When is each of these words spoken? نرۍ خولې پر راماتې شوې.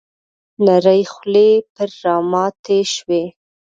نرۍ 0.65 1.01
خولې 1.11 1.49
پر 1.73 1.89
راماتې 2.03 2.79
شوې. 2.93 3.23